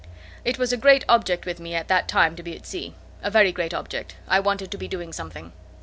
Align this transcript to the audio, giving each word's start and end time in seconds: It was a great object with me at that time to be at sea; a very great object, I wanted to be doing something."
It 0.43 0.57
was 0.57 0.73
a 0.73 0.77
great 0.77 1.05
object 1.07 1.45
with 1.45 1.59
me 1.59 1.75
at 1.75 1.87
that 1.87 2.07
time 2.07 2.35
to 2.35 2.41
be 2.41 2.55
at 2.55 2.65
sea; 2.65 2.95
a 3.21 3.29
very 3.29 3.51
great 3.51 3.71
object, 3.71 4.15
I 4.27 4.39
wanted 4.39 4.71
to 4.71 4.77
be 4.79 4.87
doing 4.87 5.13
something." 5.13 5.51